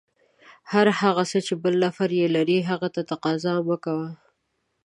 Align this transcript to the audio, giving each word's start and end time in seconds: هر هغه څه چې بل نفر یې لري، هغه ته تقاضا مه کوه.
هر 0.71 0.87
هغه 0.99 1.23
څه 1.31 1.39
چې 1.47 1.53
بل 1.63 1.73
نفر 1.85 2.09
یې 2.19 2.27
لري، 2.35 2.57
هغه 2.69 2.87
ته 2.95 3.01
تقاضا 3.11 3.55
مه 3.67 3.77
کوه. 3.85 4.09